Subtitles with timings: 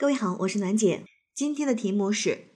[0.00, 1.04] 各位好，我是暖姐。
[1.34, 2.46] 今天的题目是：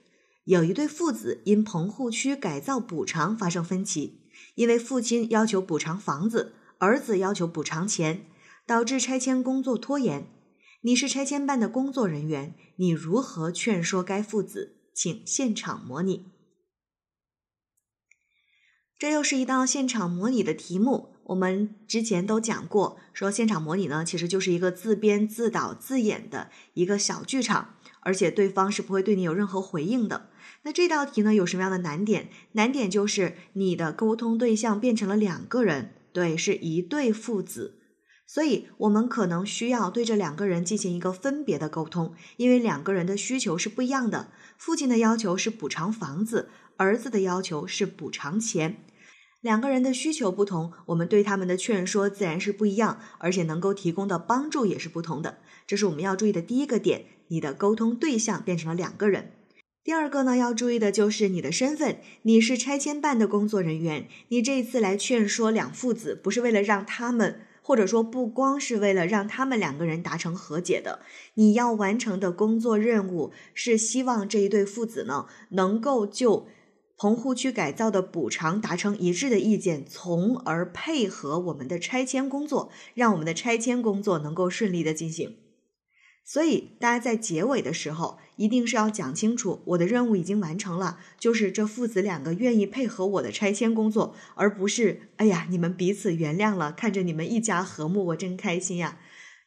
[0.45, 4.23] 有一对父子因棚户区改造补偿发生分歧，
[4.55, 8.25] 因为父亲要求补偿房子，儿子要求补偿钱，
[8.65, 10.27] 导致拆迁工作拖延。
[10.81, 14.77] 你是拆迁办的工作人员，你如何劝说该父子？
[14.95, 16.31] 请现场模拟。
[18.97, 21.14] 这又是一道现场模拟的题目。
[21.25, 30.29] 我们之前都讲过，说现场模拟呢，其实就是一个自编自导自演的一个小剧场，而且对方是不会对你有任何回应的。
[30.63, 32.29] 那这道题呢，有什么样的难点？
[32.53, 37.79] 难点就是你的沟通对象变成了两个人，对，是一对父子，
[38.27, 44.31] 所以我们可能需要对这两个人进行一个分别的沟通，因为两个人的需求是不一样的。
[44.57, 48.83] 父亲的要求是补偿房子，儿子的要求是补偿钱。
[49.45, 55.37] 两个人的需求不同，我们对他们的劝说自然是不一样，而且能够提供的帮助也是不同的。
[55.67, 59.33] 这是我们要注意的第一个点，你的沟通对象变成了两个人。
[59.83, 71.01] 第二个呢，要注意的就是你的身份，你是拆迁办的工作人员，你这一次来劝说两父子，不是为了让他们，或者说不光是为了让他们两个人达成和解的，
[71.35, 76.47] 你要完成的工作任务是希望这一对父子呢，能够就。
[76.97, 85.35] 棚户区改造的补偿达成一致的意见，从而配合我们的拆迁工作，让我们的拆迁工作能够顺利的进行。
[86.23, 98.97] 所以，大家在结尾的时候一定是要讲清楚，我的任务已经完成了，就是这父子两个愿意配合我的拆迁工作，而不是哎呀，你们彼此原谅了，看着你们一家和睦，我真开心呀。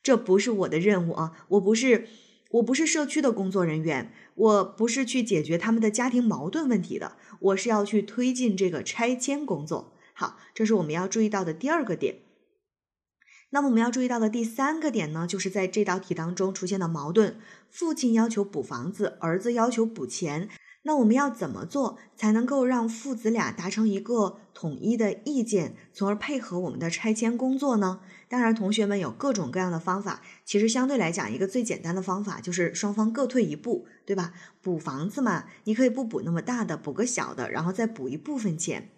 [0.03, 2.07] 这不是我的任务啊，我不是。
[2.51, 9.93] 我不是社区的工作人员，我不是去解决他们的家庭矛盾问题的，我是要去推进这个拆迁工作。
[10.15, 12.21] 好，这是我们要注意到的第二个点。
[13.51, 17.39] 那么我们要注意到的第三个点呢，就是在这道题当中出现的矛盾：
[17.71, 20.49] 父亲要求补房子，儿子要求补钱。
[20.83, 28.01] 那我们要怎么做才能够让父子俩达成一个统一的意见，从而配合我们的拆迁工作呢？
[28.29, 30.23] 当然，同学们有各种各样的方法。
[30.45, 34.33] 其实相对来讲，一个最简单的方法就是双方各退一步，对吧？
[34.63, 38.91] 补房子嘛，你可以不补那么大的，补个小的，然后再补一部分钱。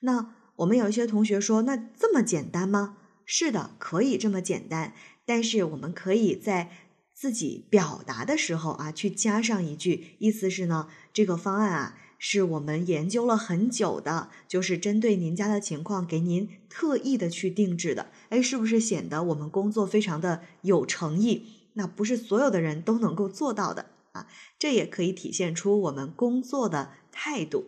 [0.00, 2.96] 那我们有一些同学说，那这么简单吗？
[3.24, 4.92] 是的，可以这么简单，
[5.26, 6.70] 但是我们可以在。
[7.14, 18.10] 自己表达的时候啊，去加上一句，意思是呢，这个方案啊是我们研究了很久的，就是针对您家的情况给您特意的去定制的。
[18.30, 21.70] 哎，是不是显得我们工作非常的有诚意？
[21.74, 24.26] 那不是所有的人都能够做到的啊，
[24.58, 27.66] 这也可以体现出我们工作的态度。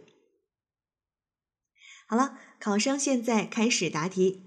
[2.09, 4.43] 好了，考生现在开始答题。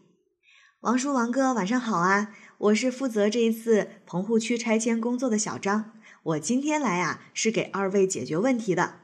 [0.81, 2.35] 王叔，王哥，晚上好啊。
[2.59, 5.93] 我是负责这一次棚户区拆迁工作的小张，
[6.23, 8.95] 我今天来啊是给二位解决问题的。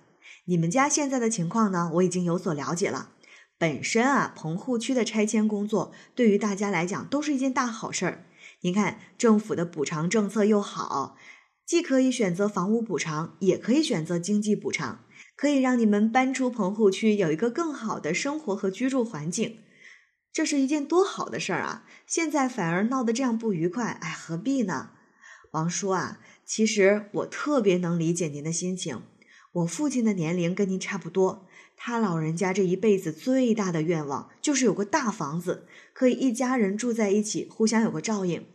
[0.44, 3.12] 你们家现在的情况呢，我已经有所了解了。
[3.58, 8.26] 本身啊，棚户区的拆迁工作对于大家来讲都是一件大好事儿。
[8.60, 11.16] 您看，政府的补偿政策又好，
[11.66, 15.06] 既可以选择房屋补偿，也可以选择经济补偿，
[15.38, 19.60] 可以让你们搬出棚户区，有一个更好的生活和居住环境。
[20.36, 21.86] 这是一件多好的事儿啊！
[22.06, 24.90] 现在反而闹得这样不愉快，哎，何必呢？
[25.52, 29.02] 王叔啊，其实我特别能理解您的心情。
[29.54, 31.48] 我父亲的年龄跟您差不多，
[31.78, 38.46] 他老人家这一辈子最大的愿望就是有个大房子，可以一家人住在一起，互相有个照应。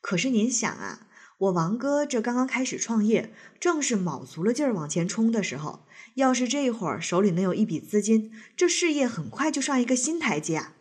[0.00, 1.08] 可是您想啊，
[1.38, 5.84] 我王哥这刚刚开始创业，正是卯足了劲儿往前冲的时候，
[6.14, 10.74] 要是这会儿手里能有一笔资金，这事业很快就上一个新台阶啊！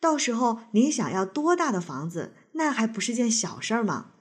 [0.00, 4.12] 到时候您想要多大的房子，那还不是件小事儿吗？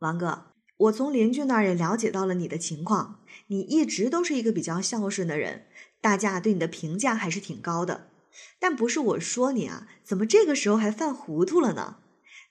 [0.00, 5.66] 王哥，我从邻居那儿也了解到了你的情况，你一直都是一个比较孝顺的人，
[6.00, 8.08] 大家对你的评价还是挺高的。
[8.58, 11.96] 但不是我说你啊，怎么这个时候还犯糊涂了呢？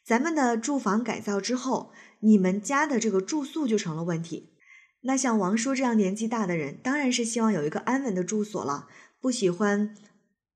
[0.04, 4.54] 咱们的住房改造之后，你们家的这个住宿就成了问题。
[5.02, 8.88] 那像王叔这样年纪大的人，当然是希望有一个安稳的住所了，
[9.20, 9.96] 不喜欢。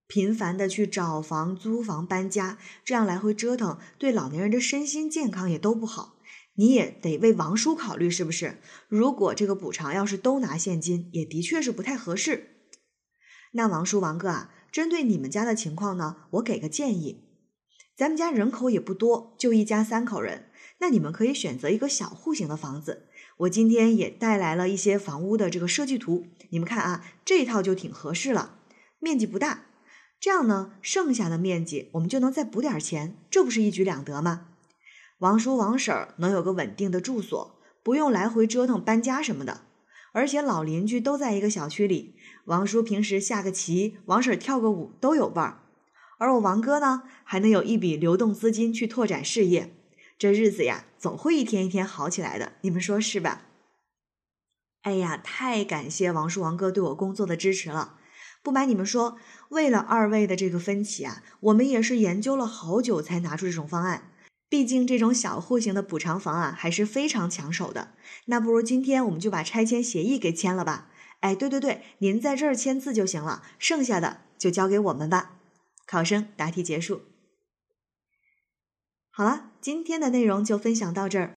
[0.09, 6.15] 频繁的去找房、租房、搬家，这样来回折腾，对老年人的身心健康也都不好。
[6.55, 8.57] 你也得为王叔考虑，是不是？
[8.87, 12.55] 如果这个补偿要是都拿现金，也的确是不太合适。
[13.51, 17.25] 那王叔、王哥啊，针对你们家的情况呢，我给个建议。
[17.95, 23.05] 咱们家人口也不多，就一家三口人，那你们可以选择一个小户型的房子。
[23.37, 28.57] 我今天也带来了一些房屋的这个设计图，你们看啊，这套就挺合适了，
[28.97, 29.65] 面积不大。
[30.19, 34.47] 这样呢，剩下的面积我们就能再补点钱，这不是一举两得吗？
[35.19, 39.61] 王叔王婶儿能有个稳定的住所，不用来回折腾搬家什么的。
[40.11, 45.59] 而且老邻居都在一个小区里，王叔平时下个棋，王婶跳个舞都有伴儿。
[46.17, 49.73] 而我王哥呢，还能有一笔流动资金去拓展事业，
[50.17, 52.53] 这日子呀，总会一天一天好起来的。
[52.61, 53.43] 你们说是吧？
[54.81, 57.98] 哎呀，太感谢王叔王哥对我工作的支持了。
[58.41, 59.17] 不瞒你们说，
[59.49, 64.11] 为了二位的这个分歧啊，我们也是研究了好久才拿出这种方案。
[64.47, 67.93] 毕竟这种小户型的补偿房啊，还是非常抢手的。
[68.25, 70.89] 那不如今天我们就把拆迁协议给签了吧？
[71.19, 75.33] 哎，对对对，您在这儿签字就行了，剩下的就交给我们吧。
[75.85, 77.01] 考生答题结束。
[79.11, 81.27] 好了，今天的内容就分享到这儿。